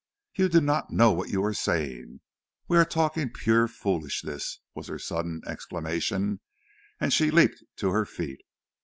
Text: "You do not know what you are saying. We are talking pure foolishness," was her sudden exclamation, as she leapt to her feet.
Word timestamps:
"You 0.35 0.49
do 0.49 0.61
not 0.61 0.89
know 0.89 1.11
what 1.11 1.29
you 1.29 1.43
are 1.43 1.53
saying. 1.53 2.21
We 2.67 2.75
are 2.79 2.85
talking 2.85 3.29
pure 3.29 3.67
foolishness," 3.67 4.59
was 4.73 4.87
her 4.87 4.97
sudden 4.97 5.43
exclamation, 5.45 6.39
as 6.99 7.13
she 7.13 7.29
leapt 7.29 7.63
to 7.75 7.91
her 7.91 8.05
feet. 8.07 8.41